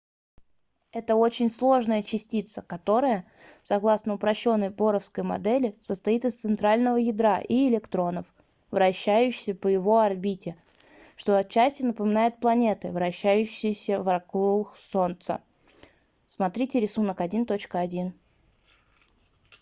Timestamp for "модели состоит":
5.23-6.25